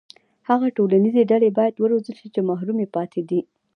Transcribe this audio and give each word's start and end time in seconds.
هغه 0.49 0.67
ټولنیزې 0.77 1.21
ډلې 1.31 1.49
باید 1.57 1.75
وروزل 1.77 2.13
شي 2.19 2.27
چې 2.33 2.41
محرومې 2.49 2.87
پاتې 2.95 3.21
دي. 3.29 3.41